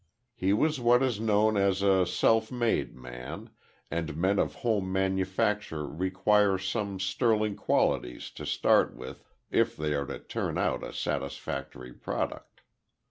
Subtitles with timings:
[0.33, 3.51] He was what is known as a self made man,
[3.91, 10.07] and men of home manufacture require some sterling qualities to start with if they are
[10.07, 12.61] to turn out a satisfactory product.